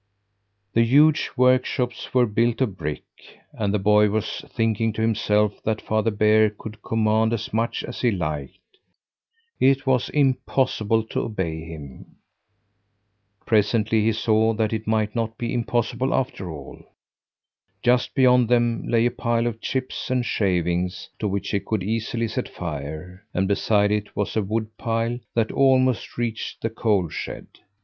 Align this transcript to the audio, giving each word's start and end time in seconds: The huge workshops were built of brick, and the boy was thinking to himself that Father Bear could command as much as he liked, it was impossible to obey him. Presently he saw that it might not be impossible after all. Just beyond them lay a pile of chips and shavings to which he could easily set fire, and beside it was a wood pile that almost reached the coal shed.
The 0.73 0.81
huge 0.83 1.29
workshops 1.37 2.11
were 2.11 2.25
built 2.25 2.59
of 2.59 2.75
brick, 2.75 3.03
and 3.53 3.71
the 3.71 3.77
boy 3.77 4.09
was 4.09 4.41
thinking 4.49 4.91
to 4.93 5.01
himself 5.03 5.61
that 5.61 5.79
Father 5.79 6.09
Bear 6.09 6.49
could 6.49 6.81
command 6.81 7.33
as 7.33 7.53
much 7.53 7.83
as 7.83 8.01
he 8.01 8.09
liked, 8.09 8.79
it 9.59 9.85
was 9.85 10.09
impossible 10.09 11.03
to 11.03 11.21
obey 11.21 11.63
him. 11.65 12.15
Presently 13.45 14.01
he 14.03 14.11
saw 14.11 14.55
that 14.55 14.73
it 14.73 14.87
might 14.87 15.15
not 15.15 15.37
be 15.37 15.53
impossible 15.53 16.15
after 16.15 16.49
all. 16.49 16.81
Just 17.83 18.15
beyond 18.15 18.49
them 18.49 18.83
lay 18.87 19.05
a 19.05 19.11
pile 19.11 19.45
of 19.45 19.61
chips 19.61 20.09
and 20.09 20.25
shavings 20.25 21.09
to 21.19 21.27
which 21.27 21.51
he 21.51 21.59
could 21.59 21.83
easily 21.83 22.27
set 22.27 22.49
fire, 22.49 23.23
and 23.35 23.47
beside 23.47 23.91
it 23.91 24.15
was 24.15 24.35
a 24.35 24.41
wood 24.41 24.75
pile 24.79 25.19
that 25.35 25.51
almost 25.51 26.17
reached 26.17 26.63
the 26.63 26.71
coal 26.71 27.07
shed. 27.07 27.45